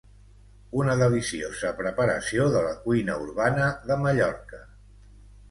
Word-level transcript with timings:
Una 0.77 0.95
deliciosa 1.01 1.73
preparació 1.81 2.47
de 2.57 2.65
la 2.69 2.73
cuina 2.87 3.19
urbana 3.27 3.69
de 3.93 4.01
Mallorca 4.07 4.65